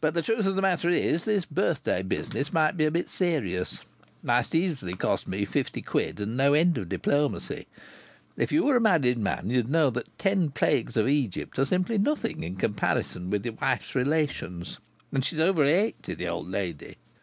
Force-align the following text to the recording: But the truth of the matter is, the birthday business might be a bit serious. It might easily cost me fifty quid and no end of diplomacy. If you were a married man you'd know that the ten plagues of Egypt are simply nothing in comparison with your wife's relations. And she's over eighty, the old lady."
But 0.00 0.14
the 0.14 0.22
truth 0.22 0.46
of 0.46 0.56
the 0.56 0.62
matter 0.62 0.88
is, 0.88 1.24
the 1.24 1.44
birthday 1.50 2.02
business 2.02 2.54
might 2.54 2.74
be 2.78 2.86
a 2.86 2.90
bit 2.90 3.10
serious. 3.10 3.74
It 3.74 3.80
might 4.22 4.54
easily 4.54 4.94
cost 4.94 5.28
me 5.28 5.44
fifty 5.44 5.82
quid 5.82 6.20
and 6.20 6.38
no 6.38 6.54
end 6.54 6.78
of 6.78 6.88
diplomacy. 6.88 7.66
If 8.38 8.50
you 8.50 8.64
were 8.64 8.76
a 8.76 8.80
married 8.80 9.18
man 9.18 9.50
you'd 9.50 9.68
know 9.68 9.90
that 9.90 10.06
the 10.06 10.10
ten 10.16 10.52
plagues 10.52 10.96
of 10.96 11.06
Egypt 11.06 11.58
are 11.58 11.66
simply 11.66 11.98
nothing 11.98 12.42
in 12.42 12.56
comparison 12.56 13.28
with 13.28 13.44
your 13.44 13.56
wife's 13.60 13.94
relations. 13.94 14.78
And 15.12 15.22
she's 15.22 15.38
over 15.38 15.64
eighty, 15.64 16.14
the 16.14 16.28
old 16.28 16.48
lady." 16.48 16.96